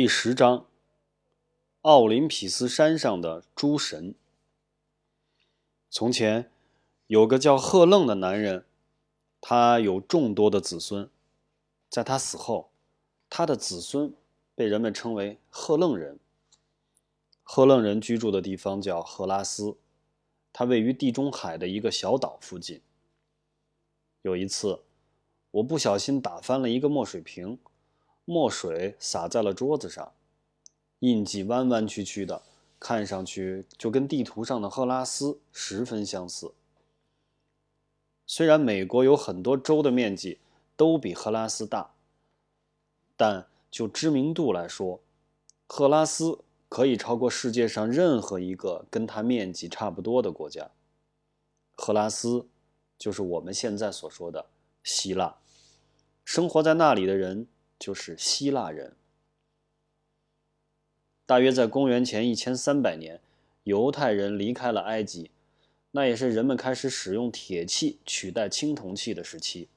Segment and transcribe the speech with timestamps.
[0.00, 0.64] 第十章：
[1.80, 4.14] 奥林匹斯山上的诸神。
[5.90, 6.52] 从前
[7.08, 8.64] 有个叫赫楞的男人，
[9.40, 11.10] 他有众多的子孙。
[11.90, 12.70] 在他死后，
[13.28, 14.14] 他的子孙
[14.54, 16.20] 被人们称为赫楞人。
[17.42, 19.76] 赫楞人居住的地方叫赫拉斯，
[20.52, 22.80] 它位于地中海的一个小岛附近。
[24.22, 24.84] 有一次，
[25.50, 27.58] 我不小心打翻了一个墨水瓶。
[28.30, 30.12] 墨水洒在了桌子上，
[30.98, 32.42] 印记弯弯曲曲的，
[32.78, 36.52] 看上去就跟地图上的赫拉斯十分相似。
[38.26, 40.36] 虽然美国有很多州的面积
[40.76, 41.94] 都比赫拉斯大，
[43.16, 45.00] 但就知名度来说，
[45.66, 46.38] 赫拉斯
[46.68, 50.70] 可以超过世界上任何一个跟它面积差不多的国家。
[51.74, 52.46] 赫拉斯
[52.98, 54.44] 就是我们现在所说的
[54.82, 55.38] 希腊，
[56.26, 57.46] 生活在那里的人。
[57.78, 58.96] 就是希腊人。
[61.24, 63.20] 大约在公元前一千三百年，
[63.64, 65.30] 犹太人离开了埃及，
[65.90, 69.68] 那也是人们开始使用铁器取代青铜器的时期。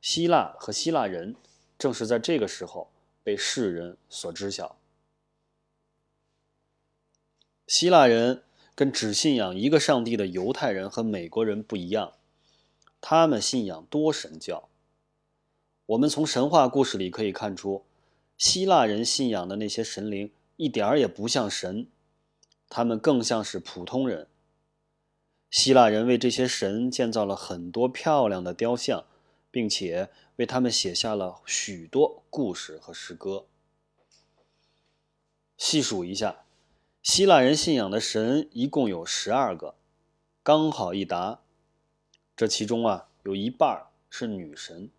[0.00, 1.34] 希腊和希腊人
[1.78, 2.90] 正是在这个时候
[3.22, 4.78] 被世人所知晓。
[7.66, 8.42] 希腊人
[8.74, 12.12] 跟只信仰一个上帝的犹太人和美国人不一样，
[13.00, 14.68] 他们信仰多神教。
[15.86, 17.84] 我们从神话故事里可以看出，
[18.36, 21.86] 希腊人信仰的那些神灵一点儿也不像神，
[22.68, 24.26] 他们更像是普通人。
[25.48, 29.04] 希腊人为这些神建造了很多漂亮的雕像，
[29.52, 33.46] 并且为他们写下了许多故事和诗歌。
[35.56, 36.44] 细数一下，
[37.00, 39.76] 希腊人信仰的神一共有十二个，
[40.42, 41.42] 刚好一答。
[42.36, 44.90] 这其中啊，有一半是女神。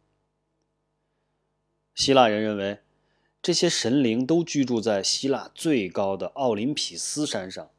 [1.97, 2.81] 希腊人认为，
[3.41, 7.71] 这些神灵都居住在希腊最高的奥林匹斯山上，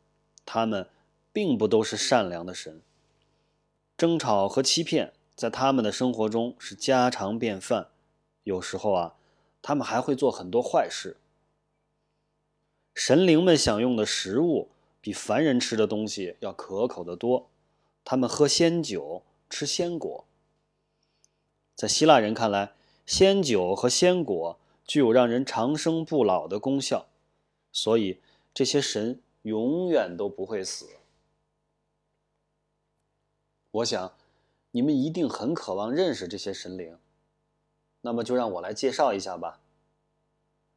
[0.45, 0.91] 他们
[1.33, 2.83] 并不都是善良的神。
[3.97, 7.91] 争吵和欺骗在他们的生活中是家常便饭，
[8.43, 9.15] 有时候啊，
[9.63, 11.17] 他们还会做很多坏事。
[12.97, 14.69] 神灵们享用的食物
[15.01, 17.49] 比凡人吃的东西要可口得多，
[18.05, 20.25] 他们喝仙酒，吃仙果。
[21.77, 22.73] 在希腊人看来，
[23.09, 27.07] 仙酒和仙果具有让人长生不老的功效，
[27.73, 28.21] 所以
[28.53, 30.91] 这些神永远都不会死。
[33.71, 34.13] 我想，
[34.73, 36.99] 你们一定很渴望认识这些神灵，
[38.03, 39.59] 那么就让我来介绍一下吧。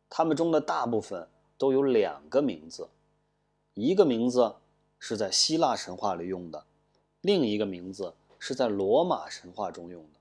[0.10, 1.28] 他们中的大部分
[1.58, 2.88] 都有两个名字，
[3.74, 4.56] 一个名字
[4.98, 6.64] 是在希腊神话里用的，
[7.20, 10.21] 另一个名字是在罗马神话中用的。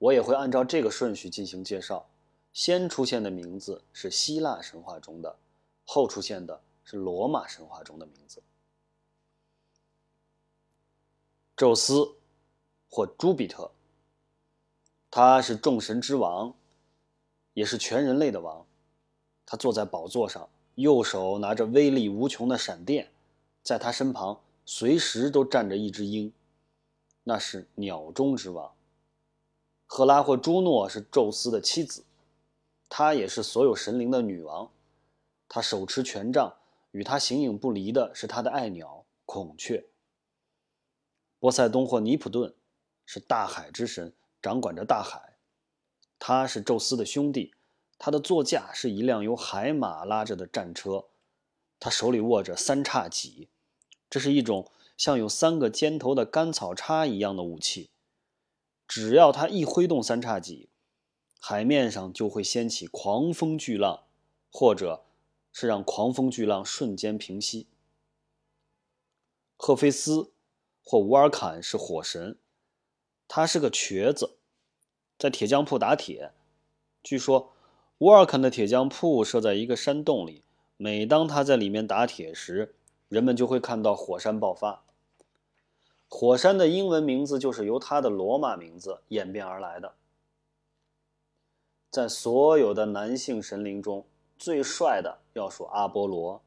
[0.00, 2.08] 我也会按照这个顺序进行介绍，
[2.54, 5.36] 先出现的名字是希腊神话中的，
[5.84, 8.42] 后出现的是罗马神话中的名字。
[11.54, 12.14] 宙斯，
[12.88, 13.70] 或朱比特，
[15.10, 16.54] 他是众神之王，
[17.52, 18.66] 也是全人类的王。
[19.44, 23.12] 他坐在宝座上，右手拿着威力无穷的闪电，
[23.62, 26.32] 在他身旁随时都站着一只鹰，
[27.22, 28.72] 那是鸟中之王。
[29.92, 32.04] 赫拉或朱诺是宙斯的妻子，
[32.88, 34.70] 她也是所有神灵的女王。
[35.48, 36.54] 她手持权杖，
[36.92, 39.84] 与她形影不离的是她的爱鸟孔雀。
[41.40, 42.54] 波塞冬或尼普顿
[43.04, 45.34] 是大海之神，掌管着大海。
[46.20, 47.52] 他是宙斯的兄弟，
[47.98, 51.06] 他的座驾是一辆由海马拉着的战车，
[51.80, 53.48] 他手里握着三叉戟，
[54.08, 57.90] 这是一种像有三个尖头的干草叉一样的武器。
[58.90, 60.68] 只要他一挥动三叉戟，
[61.38, 64.02] 海面上就会掀起狂风巨浪，
[64.50, 65.04] 或者
[65.52, 67.68] 是让狂风巨浪瞬间平息。
[69.56, 70.32] 赫菲斯
[70.82, 72.36] 或乌尔坎是火神，
[73.28, 74.38] 他是个瘸子，
[75.16, 76.32] 在铁匠铺打铁。
[77.00, 77.52] 据说
[77.98, 80.42] 乌尔坎的铁匠铺设在一个山洞里，
[80.76, 82.74] 每当他在里面打铁时，
[83.08, 84.82] 人们就会看到火山爆发。
[86.10, 89.94] 火山的英文名字就是由它的罗马名字演变而来的。
[91.90, 94.04] 在所有的男性神灵中，
[94.36, 96.42] 最帅的要数阿波罗，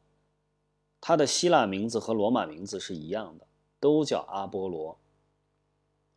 [1.02, 3.48] 他的希腊名字和罗马名字是一样的，
[3.80, 4.98] 都叫阿波罗。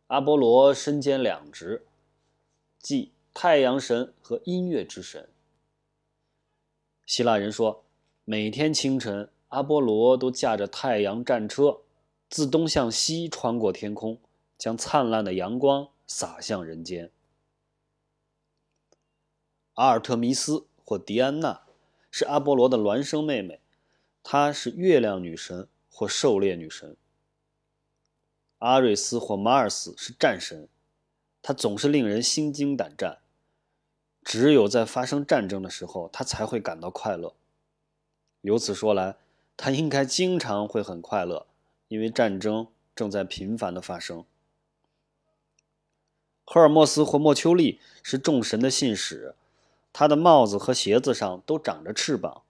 [0.07, 1.85] 阿波罗身兼两职，
[2.79, 5.27] 即太阳神和音乐之神。
[7.05, 7.83] 希腊人说，
[8.25, 11.79] 每天清晨，阿波罗都驾着太阳战车。
[12.29, 14.19] 自东向西穿过天空，
[14.57, 17.11] 将灿烂的阳光洒向人间。
[19.75, 21.61] 阿尔特弥斯或狄安娜，
[22.09, 23.61] 是阿波罗的孪生妹妹，
[24.23, 26.97] 她是月亮女神或狩猎女神。
[28.59, 30.67] 阿瑞斯或马尔斯是战神，
[31.43, 33.19] 他总是令人心惊胆战。
[34.23, 37.35] 只有在发生战争的时候，他才会感到快乐。
[38.41, 39.15] 由此说来，
[39.55, 41.45] 他应该经常会很快乐，
[41.87, 44.25] 因为战争正在频繁的发生。
[46.45, 49.35] 赫尔墨斯或莫丘利是众神的信使，
[49.91, 52.43] 他的帽子和鞋子上都长着翅膀，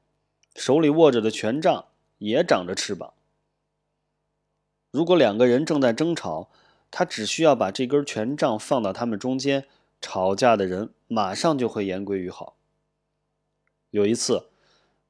[0.55, 1.85] 手里握着的权杖
[2.19, 3.13] 也长着翅膀。
[4.91, 6.49] 如果两个人正在争吵，
[6.91, 9.67] 他只需要把这根权杖放到他们中间，
[9.99, 12.55] 吵架的人马上就会言归于好。
[13.89, 14.47] 有一次，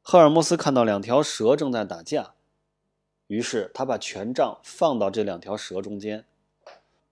[0.01, 2.33] 赫尔墨斯看到两条蛇正在打架，
[3.27, 6.25] 于是他把权杖放到这两条蛇中间。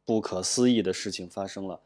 [0.03, 1.81] 不可思议的事情发生了，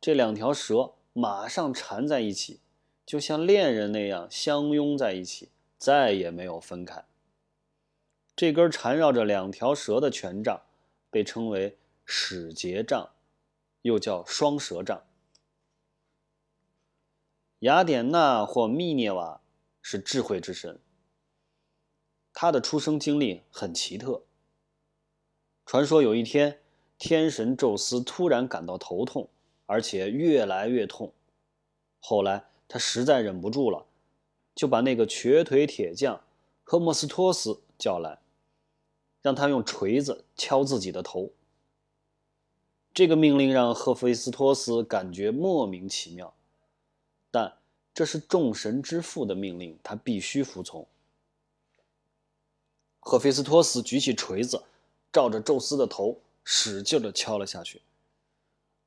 [0.00, 2.60] 这两条蛇马上缠在一起，
[3.04, 7.04] 就像恋人那样相拥在一起，再也没有分开。
[8.34, 10.62] 这根缠绕着两条蛇的权杖，
[11.10, 11.76] 被称为
[12.06, 13.10] 使节杖，
[13.82, 15.02] 又叫双蛇杖。
[17.58, 19.42] 雅典娜或密涅瓦
[19.82, 20.80] 是智慧之神，
[22.32, 24.22] 他的出生经历很奇特。
[25.66, 26.60] 传说有一天，
[26.98, 29.28] 天神宙斯突然感到头痛，
[29.66, 31.12] 而且越来越痛。
[31.98, 33.86] 后来他实在忍不住了，
[34.54, 36.22] 就把那个瘸腿铁匠
[36.64, 38.18] 赫莫斯托斯叫来。
[39.22, 41.30] 让他用锤子敲自己的头。
[42.94, 46.32] 这个命令让赫菲斯托斯感觉莫名其妙，
[47.30, 47.58] 但
[47.92, 50.88] 这是众神之父的命令，他必须服从。
[53.00, 54.62] 赫菲斯托斯举起锤子，
[55.12, 57.82] 照着宙斯的头使劲的敲了下去。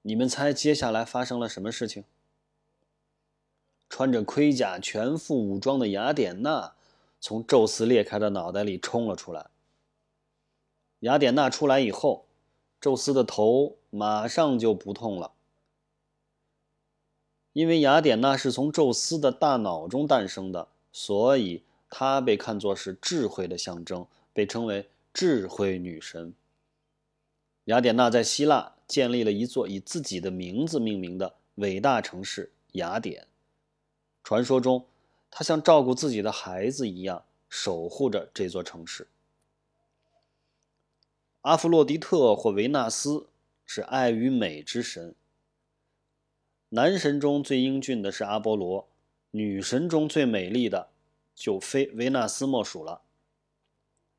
[0.02, 2.04] 你们猜接下来发生了什么事情？
[3.90, 6.74] 穿着盔甲、全副武装的雅典娜
[7.20, 9.52] 从宙斯裂开的脑袋里冲了出来。
[11.02, 12.26] 雅典娜出来以后，
[12.82, 15.34] 宙斯的头马上就不痛了，
[17.52, 21.64] 因为雅典娜是从宙斯的大脑中诞生的，所以
[21.96, 26.34] 她被看作是智慧的象征，被称为智慧女神。
[27.66, 33.28] 雅典娜在希腊建立了一座以自己的名字命名的伟大城市雅典，
[34.24, 34.88] 传说中，
[35.30, 39.08] 她像照顾自己的孩子一样守护着这座城市。
[41.42, 43.28] 阿弗洛狄特或维纳斯
[43.68, 45.14] 是爱与美之神。
[46.70, 48.88] 男神中最英俊的是阿波罗，
[49.30, 50.90] 女神中最美丽的
[51.36, 53.02] 就非维纳斯莫属了。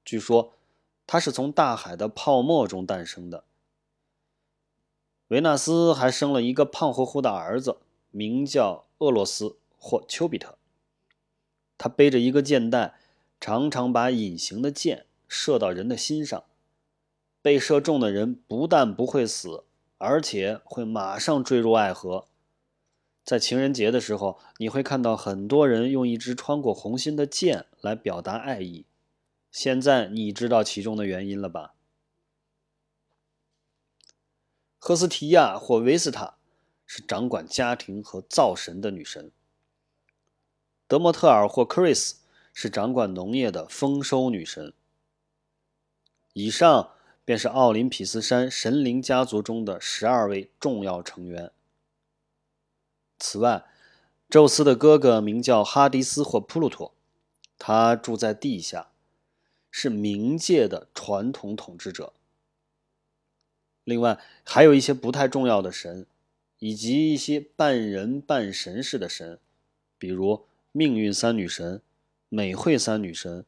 [0.04, 0.52] 据说，
[1.06, 3.44] 他是从大海的泡沫中诞生的。
[5.28, 7.78] 维纳斯还生了一个胖乎乎的儿子，
[8.10, 10.58] 名叫厄洛斯或丘比特。
[11.78, 12.98] 他背着一个箭袋，
[13.40, 16.44] 常常把隐形的箭射到人的心上。
[17.40, 19.64] 被射中的人不但不会死，
[19.98, 22.26] 而且会马上坠入爱河。
[23.24, 28.84] 在情人节的时候，你会看到很多人用一支穿过红心的箭来表达爱意。
[29.50, 31.74] 现在你知道其中的原因了吧？
[34.78, 36.36] 赫斯提亚或维斯塔
[36.84, 39.30] 是掌管家庭和造神的女神。
[40.86, 42.16] 德莫特尔或克瑞斯
[42.52, 44.72] 是掌管农业的丰收女神。
[46.34, 46.90] 以上。
[47.26, 51.50] 便是奥林匹斯山神灵家族中的十二位重要成员。
[53.18, 53.64] 此外，
[54.28, 56.92] 宙斯的哥哥名叫哈迪斯或普鲁托，
[57.58, 58.90] 他住在地下，
[59.70, 62.12] 是冥界的传统统治者。
[63.84, 66.06] 另外，还有一些不太重要的神，
[66.58, 69.38] 以及一些半人半神似的神，
[69.98, 71.82] 比如命运三女神、
[72.28, 73.44] 美惠三女神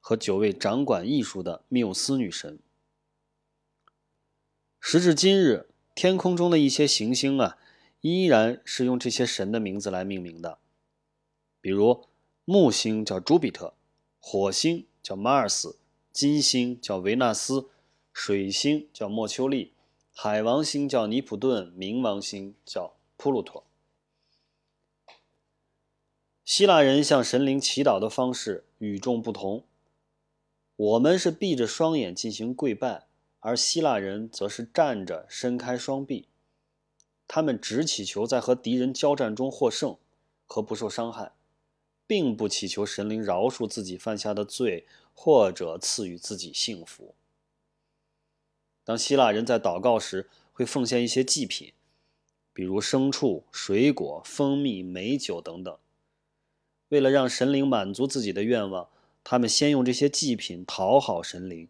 [0.00, 2.58] 和九位掌管艺术的缪斯女神。
[4.80, 7.56] 时至今日，天空中的一些行星啊，
[8.00, 10.58] 依然是用这些神的名字来命名的。
[11.60, 12.06] 比如，
[12.44, 13.74] 木星叫朱比特，
[14.18, 15.78] 火星叫马尔斯，
[16.12, 17.68] 金星叫维纳斯，
[18.12, 19.72] 水星叫莫丘利，
[20.12, 23.64] 海王星叫尼普顿，冥王星叫普鲁托。
[26.44, 29.64] 希腊人向神灵祈祷的方式与众不同，
[30.76, 33.06] 我们是闭着双眼进行跪拜。
[33.40, 36.26] 而希腊人则是站着，伸开双臂，
[37.28, 39.96] 他们只祈求在和敌人交战中获胜
[40.46, 41.32] 和不受伤害，
[42.06, 47.14] 并不祈求神灵饶恕自己犯下的罪或者赐予自己幸福。
[48.84, 51.72] 当希腊人在祷告时，会奉献一些祭品，
[52.52, 55.76] 比如牲畜、水果、蜂蜜、美酒等等。
[56.88, 58.88] 为了让神灵满足自己的愿望，
[59.24, 61.68] 他们先用这些祭品讨好神灵。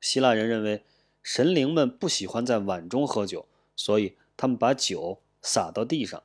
[0.00, 0.82] 希腊人认为
[1.22, 6.22] 神灵们不喜欢在碗中喝酒，所以他们把酒洒到地上。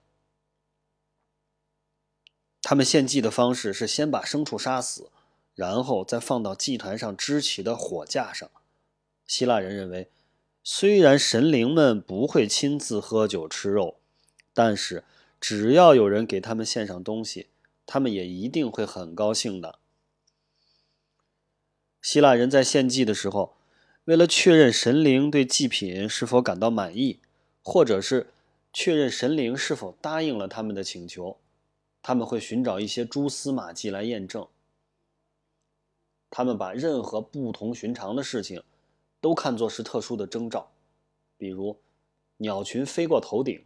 [2.61, 5.09] 他们献祭的方式是先把牲畜杀死，
[5.55, 8.49] 然后再放到祭坛上支起的火架上。
[9.25, 10.09] 希腊人认为，
[10.63, 13.99] 虽然神灵们不会亲自喝酒吃肉，
[14.53, 15.03] 但是
[15.39, 17.47] 只要有人给他们献上东西，
[17.85, 19.79] 他们也一定会很高兴的。
[22.01, 23.55] 希腊人在献祭的时候，
[24.05, 27.19] 为了确认神灵对祭品是否感到满意，
[27.61, 28.31] 或者是
[28.71, 31.37] 确认神灵是否答应了他们的请求，
[32.01, 34.47] 他们会寻找一些蛛丝马迹来验证。
[36.29, 38.63] 他们把任何不同寻常的事情
[39.19, 40.71] 都看作是特殊的征兆，
[41.37, 41.77] 比如
[42.37, 43.65] 鸟群飞过头顶、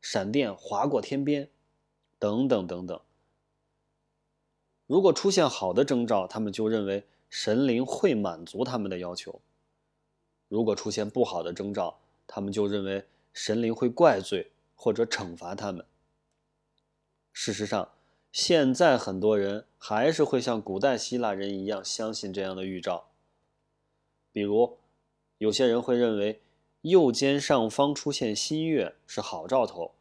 [0.00, 1.48] 闪电划过天边，
[2.18, 3.00] 等等等等。
[4.86, 9.40] 如果出现好的征兆，他们就认为神灵会满足他们的要求。
[10.48, 15.84] 如果出现不好的征兆，他们就认为神灵会怪罪或者惩罚他们。
[17.32, 17.92] 事实上，
[18.32, 23.08] 现在很多人还是会像古代希腊人一样相信这样的预兆。
[24.32, 24.78] 比如，
[25.38, 26.40] 有些人会认为
[26.80, 29.94] 右肩上方出现新月是好兆头，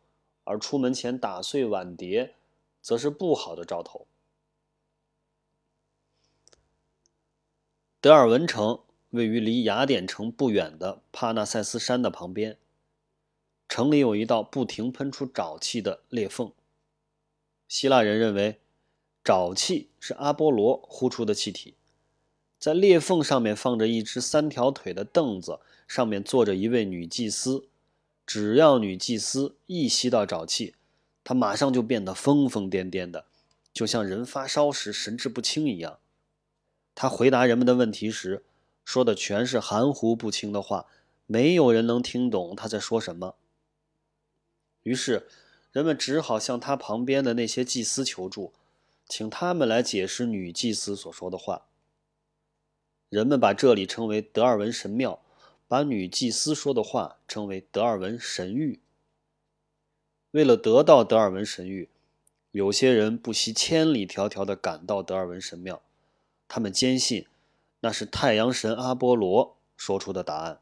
[0.43, 2.35] 而出门前打碎碗碟
[2.81, 4.07] 则是不好的兆头。
[7.99, 8.84] 德尔文城。
[9.11, 12.57] 位于离雅典城不远的帕纳塞斯山的旁边，
[13.67, 16.51] 城里有一道不停喷出沼气的裂缝。
[17.67, 18.59] 希腊人认为，
[19.23, 21.73] 沼气是阿波罗呼出的气体。
[22.59, 27.67] 在裂缝上面放着一只三条腿的凳子，上面坐着一位女祭司。
[28.25, 30.73] 只要女祭司一吸到沼气，
[31.23, 33.25] 她马上就变得疯疯癫癫的，
[33.71, 35.99] 就像人发烧时神志不清一样。
[36.95, 38.43] 她回答人们的问题时，
[38.85, 40.85] 说的全是含糊不清的话，
[41.25, 43.35] 没有人能听懂他在说什么。
[44.83, 45.27] 于是，
[45.71, 48.53] 人们只好向他旁边的那些祭司求助，
[49.07, 51.65] 请他们来解释女祭司所说的话。
[53.09, 55.19] 人们把这里称为德尔文神庙，
[55.67, 58.79] 把女祭司说的话称为德尔文神谕。
[60.31, 61.87] 为了得到德尔文神谕，
[62.51, 65.81] 有些人不惜千里迢迢地赶到德尔文神庙，
[66.47, 67.25] 他们坚信。
[67.85, 70.59] 那是太阳神阿波罗说出的答案。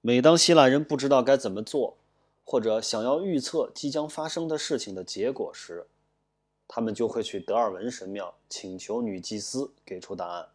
[0.00, 1.98] 每当希腊人不知道该怎么做，
[2.42, 5.86] 或者想要预测即将发生的事情的结果时，
[6.66, 10.48] 他们就会去德尔文神庙请求女祭司给出答案。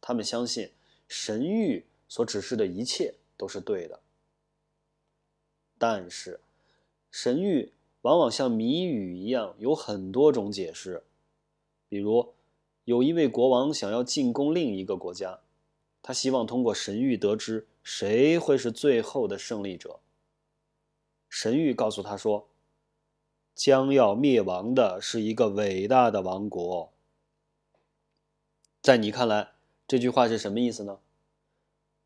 [0.00, 0.72] 他们相信
[1.06, 4.00] 神谕所指示的一切都是对的。
[5.76, 6.40] 但是，
[7.10, 11.04] 神谕往往像谜语一样，有很多种解释，
[11.90, 12.32] 比如。
[12.86, 15.40] 有一位国王想要进攻另一个国家，
[16.00, 19.98] 他希望通过神谕得知谁会是最后的胜利者。
[21.28, 22.46] 神谕告诉他说
[23.56, 26.92] ：“将要灭亡的是一个伟大的王国。”
[28.80, 29.54] 在你看来，
[29.88, 31.00] 这句话是什么意思呢？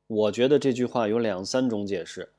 [0.07, 2.33] 我觉得这句话有两三种解释。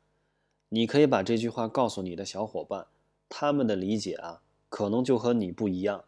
[0.70, 2.88] 你可以把这句话告诉你的小伙伴，
[3.30, 6.06] 他们的理解啊，可能就和你不一样。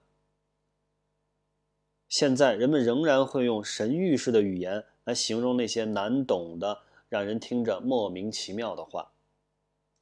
[2.16, 6.78] 现在人们仍然会用神谕式的语言来形容那些难懂的、
[7.10, 9.13] 让人听着莫名其妙的话。